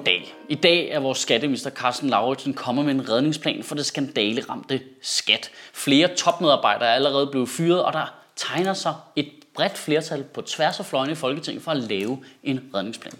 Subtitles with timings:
[0.00, 0.34] goddag.
[0.48, 5.50] I dag er vores skatteminister Carsten Lauritsen kommet med en redningsplan for det skandaleramte skat.
[5.72, 10.80] Flere topmedarbejdere er allerede blevet fyret, og der tegner sig et bredt flertal på tværs
[10.80, 13.12] af fløjene i Folketinget for at lave en redningsplan.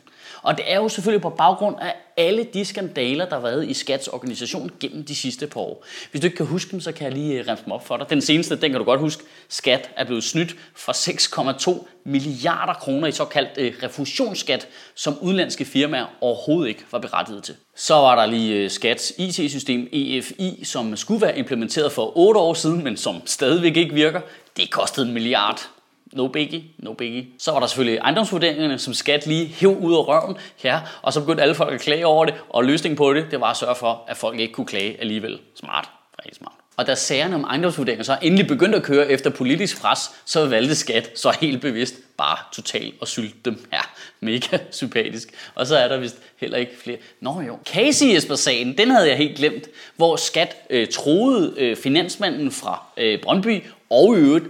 [0.42, 3.74] Og det er jo selvfølgelig på baggrund af alle de skandaler, der har været i
[3.74, 5.84] Skats organisation gennem de sidste par år.
[6.10, 7.96] Hvis du ikke kan huske dem, så kan jeg lige øh, remse dem op for
[7.96, 8.10] dig.
[8.10, 9.22] Den seneste, den kan du godt huske.
[9.48, 16.06] Skat er blevet snydt for 6,2 milliarder kroner i såkaldt øh, refusionsskat, som udenlandske firmaer
[16.20, 17.54] overhovedet ikke var berettiget til.
[17.76, 22.54] Så var der lige øh, Skats IT-system EFI, som skulle være implementeret for 8 år
[22.54, 24.20] siden, men som stadigvæk ikke virker.
[24.56, 25.70] Det kostede en milliard.
[26.12, 27.26] No biggie, no biggie.
[27.38, 30.36] Så var der selvfølgelig ejendomsvurderingerne, som skat lige hæv ud af røven.
[30.64, 33.40] Ja, og så begyndte alle folk at klage over det, og løsningen på det, det
[33.40, 35.38] var at sørge for, at folk ikke kunne klage alligevel.
[35.54, 36.52] Smart, rigtig smart.
[36.76, 40.74] Og da sagerne om ejendomsvurderinger så endelig begyndte at køre efter politisk pres, så valgte
[40.74, 43.68] skat så helt bevidst bare totalt at sylte dem.
[43.72, 43.80] Ja,
[44.20, 45.28] mega sympatisk.
[45.54, 46.96] Og så er der vist heller ikke flere.
[47.20, 47.58] Nå jo.
[47.66, 53.20] Casey Jesper-sagen, den havde jeg helt glemt, hvor skat øh, troede øh, finansmanden fra øh,
[53.20, 54.44] Brøndby og i øvrigt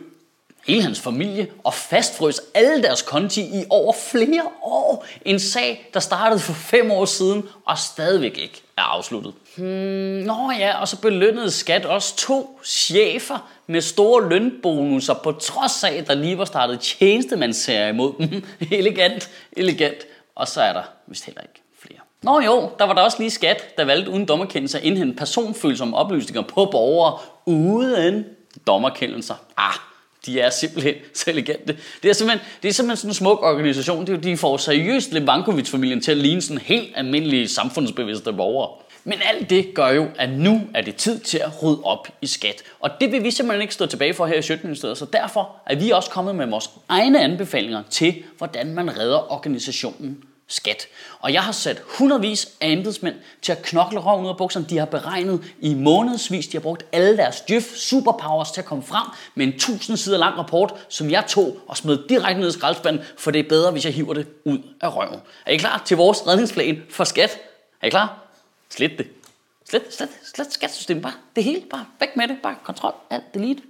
[0.67, 5.07] hele hans familie og fastfrøs alle deres konti i over flere år.
[5.25, 9.33] En sag, der startede for fem år siden og stadigvæk ikke er afsluttet.
[9.57, 9.67] Hmm,
[10.27, 15.93] nå ja, og så belønnede skat også to chefer med store lønbonusser, på trods af,
[15.93, 18.45] at der lige var startet tjenestemandsserie imod dem.
[18.79, 20.07] elegant, elegant.
[20.35, 22.01] Og så er der vist heller ikke flere.
[22.23, 25.97] Nå jo, der var der også lige skat, der valgte uden dommerkendelse at indhente personfølsomme
[25.97, 28.25] oplysninger på borgere uden
[28.67, 29.35] dommerkendelser.
[29.57, 29.75] Ah,
[30.27, 31.77] de er simpelthen så elegante.
[32.03, 34.07] Det er simpelthen, det er simpelthen sådan en smuk organisation.
[34.07, 38.71] Det er, de får seriøst Levankovic-familien til at ligne sådan helt almindelige samfundsbevidste borgere.
[39.05, 42.27] Men alt det gør jo, at nu er det tid til at rydde op i
[42.27, 42.63] skat.
[42.81, 44.99] Og det vil vi simpelthen ikke stå tilbage for her i Sjøtministeriet.
[44.99, 50.25] Så derfor er vi også kommet med vores egne anbefalinger til, hvordan man redder organisationen
[50.51, 50.87] skat.
[51.21, 54.67] Og jeg har sat hundredvis af embedsmænd til at knokle røven ud af bukserne.
[54.71, 58.85] De har beregnet i månedsvis, de har brugt alle deres Djøf superpowers til at komme
[58.85, 62.53] frem med en tusind sider lang rapport, som jeg tog og smed direkte ned i
[62.53, 65.21] skraldespanden, for det er bedre, hvis jeg hiver det ud af røven.
[65.47, 67.39] Er I klar til vores redningsplan for skat?
[67.83, 68.19] Er I klar?
[68.71, 69.07] Slet det.
[69.71, 71.03] Slet, slet, slet skatsystemet.
[71.03, 71.63] Bare det hele.
[71.71, 72.37] Bare væk med det.
[72.43, 72.95] Bare kontrol.
[73.11, 73.35] Alt.
[73.35, 73.63] Delete.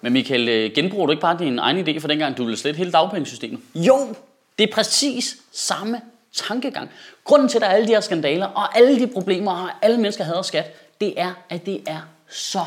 [0.00, 2.76] Men Michael, øh, genbruger du ikke bare din egen idé for dengang, du ville slet
[2.76, 3.60] hele dagpengesystemet?
[3.74, 4.14] Jo,
[4.58, 6.00] det er præcis samme
[6.32, 6.90] tankegang.
[7.24, 9.96] Grunden til, at der er alle de her skandaler, og alle de problemer, og alle
[9.96, 12.64] mennesker hader skat, det er, at det er så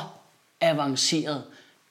[0.61, 1.43] avanceret.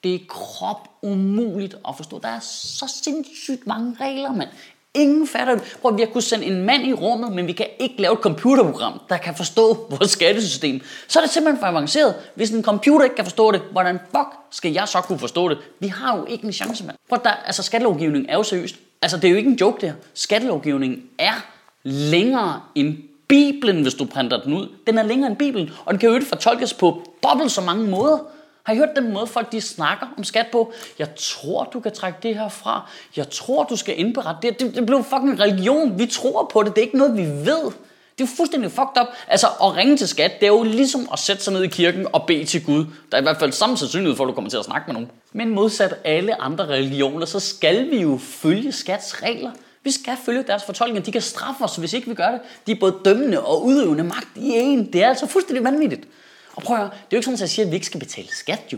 [0.03, 2.19] Det er krop umuligt at forstå.
[2.19, 4.49] Der er så sindssygt mange regler, mand.
[4.93, 5.77] Ingen fatter det.
[5.81, 8.19] Prøv, vi har kunnet sende en mand i rummet, men vi kan ikke lave et
[8.19, 10.81] computerprogram, der kan forstå vores skattesystem.
[11.07, 12.15] Så er det simpelthen for avanceret.
[12.35, 15.57] Hvis en computer ikke kan forstå det, hvordan fuck skal jeg så kunne forstå det?
[15.79, 16.97] Vi har jo ikke en chance, mand.
[17.09, 18.75] Prøv, der, altså skattelovgivning er jo seriøst.
[19.01, 19.93] Altså, det er jo ikke en joke, der.
[20.13, 21.45] Skattelovgivningen er
[21.83, 22.97] længere end
[23.27, 24.67] Bibelen, hvis du printer den ud.
[24.87, 27.87] Den er længere end Bibelen, og den kan jo ikke fortolkes på dobbelt så mange
[27.87, 28.19] måder.
[28.63, 30.73] Har I hørt den måde, folk de snakker om skat på?
[30.99, 32.89] Jeg tror, du kan trække det her fra.
[33.15, 34.59] Jeg tror, du skal indberette det.
[34.59, 35.99] Det, det blev fucking religion.
[35.99, 36.75] Vi tror på det.
[36.75, 37.71] Det er ikke noget, vi ved.
[38.17, 39.07] Det er jo fuldstændig fucked up.
[39.27, 42.07] Altså, at ringe til skat, det er jo ligesom at sætte sig ned i kirken
[42.13, 42.85] og bede til Gud.
[43.11, 44.93] Der er i hvert fald samme sandsynlighed for, at du kommer til at snakke med
[44.93, 45.11] nogen.
[45.33, 49.51] Men modsat alle andre religioner, så skal vi jo følge skats regler.
[49.83, 51.05] Vi skal følge deres fortolkninger.
[51.05, 52.41] De kan straffe os, hvis ikke vi gør det.
[52.67, 54.93] De er både dømmende og udøvende magt i en.
[54.93, 56.07] Det er altså fuldstændig vanvittigt.
[56.55, 57.85] Og prøv at høre, det er jo ikke sådan, at jeg siger, at vi ikke
[57.85, 58.77] skal betale skat jo.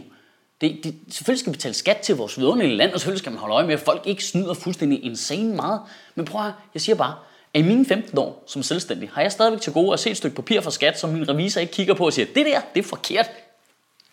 [0.62, 3.40] Det, det, selvfølgelig skal vi betale skat til vores vidunderlige land, og selvfølgelig skal man
[3.40, 5.82] holde øje med, at folk ikke snyder fuldstændig insane meget.
[6.16, 7.16] Men prøv at høre, jeg siger bare,
[7.54, 10.18] at i mine 15 år som selvstændig, har jeg stadigvæk til gode at se et
[10.18, 12.86] stykke papir fra skat, som min revisor ikke kigger på og siger, det der, det
[12.86, 13.30] er forkert.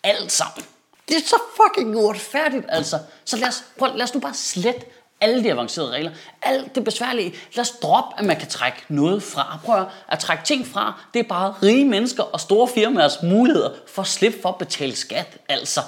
[0.03, 0.65] Alt sammen.
[1.09, 2.99] Det er så fucking uretfærdigt, altså.
[3.25, 4.85] Så lad os, prøv, lad os nu bare slet
[5.21, 6.11] alle de avancerede regler,
[6.41, 7.33] alt det besværlige.
[7.55, 9.59] Lad os droppe, at man kan trække noget fra.
[9.65, 14.01] Prøv at trække ting fra, det er bare rige mennesker og store firmaers muligheder for
[14.01, 15.81] at slippe for at betale skat, altså.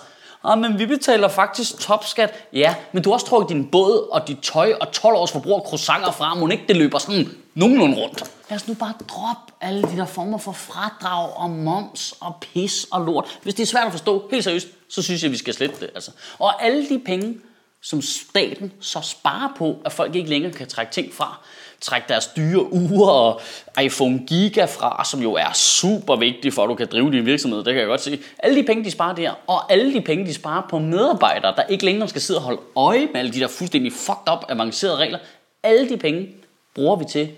[0.44, 2.34] Ah, men vi betaler faktisk topskat.
[2.54, 5.56] Ja, men du har også trukket din båd og dit tøj og 12 års forbrug
[5.56, 8.32] af croissanter fra, må ikke det løber sådan nogenlunde rundt.
[8.50, 12.88] Lad os nu bare droppe alle de der former for fradrag og moms og pis
[12.92, 13.40] og lort.
[13.44, 15.90] Hvis det er svært at forstå, helt seriøst, så synes jeg, vi skal slette det.
[15.96, 16.12] Altså.
[16.40, 17.38] Og alle de penge,
[17.82, 21.40] som staten så sparer på, at folk ikke længere kan trække ting fra.
[21.82, 23.42] Trække deres dyre uger og
[23.82, 27.58] iPhone Giga fra, som jo er super vigtigt for, at du kan drive din virksomhed.
[27.58, 28.20] Det kan jeg godt se.
[28.40, 31.64] Alle de penge, de sparer der, og alle de penge, de sparer på medarbejdere, der
[31.64, 34.98] ikke længere skal sidde og holde øje med alle de der fuldstændig fucked up, avancerede
[34.98, 35.20] regler.
[35.64, 36.30] Alle de penge
[36.76, 37.30] bruger vi til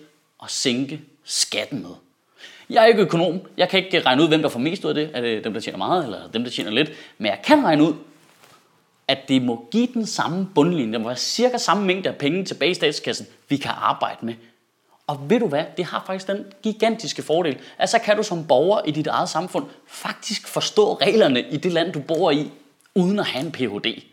[0.43, 1.91] at sænke skatten med.
[2.69, 3.41] Jeg er ikke økonom.
[3.57, 5.09] Jeg kan ikke regne ud, hvem der får mest ud af det.
[5.13, 6.91] Er det dem, der tjener meget, eller dem, der tjener lidt?
[7.17, 7.93] Men jeg kan regne ud,
[9.11, 10.93] at det må give den samme bundlinje.
[10.93, 14.33] Der må være cirka samme mængde af penge tilbage i statskassen, vi kan arbejde med.
[15.07, 18.47] Og ved du hvad, det har faktisk den gigantiske fordel, at så kan du som
[18.47, 22.51] borger i dit eget samfund faktisk forstå reglerne i det land, du bor i,
[22.95, 24.03] uden at have en Ph.D.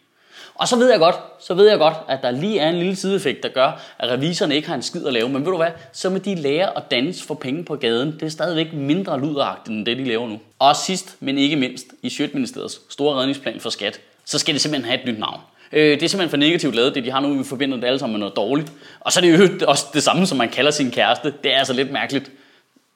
[0.54, 2.96] Og så ved jeg godt, så ved jeg godt, at der lige er en lille
[2.96, 5.28] sideeffekt, der gør, at revisorerne ikke har en skid at lave.
[5.28, 8.22] Men ved du hvad, så med de lære at danse for penge på gaden, det
[8.22, 10.40] er stadigvæk mindre luderagtigt end det, de laver nu.
[10.58, 14.90] Og sidst, men ikke mindst, i Sjøtministeriets store redningsplan for skat, så skal det simpelthen
[14.90, 15.40] have et nyt navn.
[15.72, 17.98] Øh, det er simpelthen for negativt lavet, det de har nu, vi forbinder det alle
[17.98, 18.72] sammen med noget dårligt.
[19.00, 21.34] Og så er det jo også det samme, som man kalder sin kæreste.
[21.44, 22.30] Det er altså lidt mærkeligt.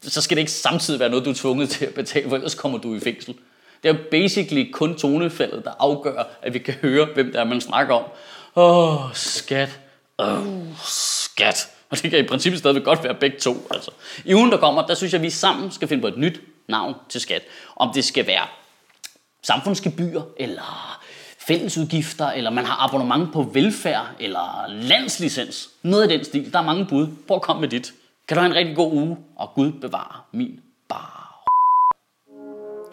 [0.03, 2.55] Så skal det ikke samtidig være noget, du er tvunget til at betale, for ellers
[2.55, 3.35] kommer du i fængsel.
[3.83, 7.45] Det er jo basically kun tonefaldet, der afgør, at vi kan høre, hvem det er,
[7.45, 8.05] man snakker om.
[8.57, 9.81] Åh, oh, skat.
[10.19, 11.69] Åh, oh, skat.
[11.91, 13.67] Og det kan i princippet stadigvæk godt være begge to.
[13.71, 13.91] Altså.
[14.25, 16.41] I ugen, der kommer, der synes jeg, at vi sammen skal finde på et nyt
[16.69, 17.43] navn til skat.
[17.77, 18.47] Om det skal være
[19.43, 20.99] samfundsgebyr, eller
[21.47, 25.71] fællesudgifter, eller man har abonnement på velfærd, eller landslicens.
[25.83, 26.53] Noget i den stil.
[26.53, 27.07] Der er mange bud.
[27.29, 27.93] Prøv at komme med dit.
[28.29, 31.23] Kan du have en rigtig god uge, og Gud bevare min bar.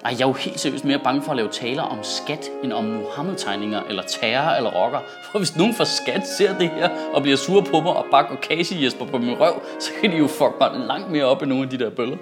[0.06, 2.74] Ej, jeg er jo helt seriøst mere bange for at lave taler om skat, end
[2.74, 5.00] om Muhammed-tegninger, eller terror, eller rocker.
[5.32, 8.36] For hvis nogen fra skat ser det her, og bliver sure på mig, og bakker
[8.36, 11.50] Casey Jesper på min røv, så kan de jo fuck mig langt mere op end
[11.50, 12.18] nogle af de der bøller.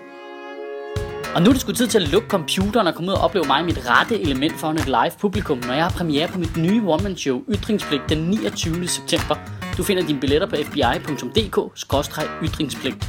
[1.37, 3.45] Og nu er det sgu tid til at lukke computeren og komme ud og opleve
[3.47, 6.57] mig i mit rette element foran et live publikum, når jeg har premiere på mit
[6.57, 8.87] nye one-man-show Ytringspligt den 29.
[8.87, 9.35] september.
[9.77, 13.07] Du finder dine billetter på fbi.dk-ytringspligt.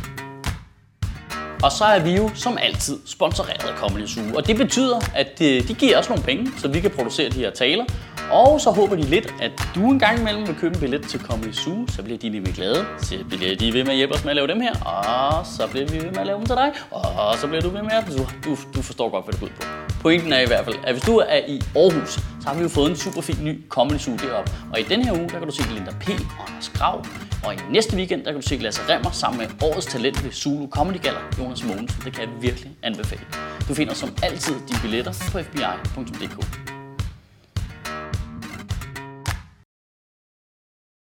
[1.63, 4.37] Og så er vi jo som altid sponsoreret af Comedy Zoo.
[4.37, 7.39] Og det betyder, at øh, de giver os nogle penge, så vi kan producere de
[7.39, 7.85] her taler.
[8.31, 11.21] Og så håber de lidt, at du en gang imellem vil købe en billet til
[11.21, 11.87] Comedy Zoo.
[11.89, 12.87] Så bliver de nemlig glade.
[12.99, 14.75] Så bliver de ved med at hjælpe os med at lave dem her.
[14.85, 16.73] Og så bliver vi ved med at lave dem til dig.
[16.91, 18.05] Og så bliver du ved med at...
[18.07, 19.63] Du, du, du forstår godt, hvad det går ud på.
[20.03, 22.69] Pointen er i hvert fald, at hvis du er i Aarhus, så har vi jo
[22.69, 24.51] fået en super fin ny Comedy Zoo deroppe.
[24.73, 26.09] Og i den her uge, der kan du se Linda P.
[26.09, 27.05] og Anders Grav.
[27.45, 30.33] Og i næste weekend, der kan du se Lasse Remmer sammen med årets talent ved
[30.33, 32.03] Zulu Comedy Gala, Jonas Mogensen.
[32.05, 33.23] Det kan jeg virkelig anbefale.
[33.69, 36.78] Du finder som altid dine billetter på fbi.dk.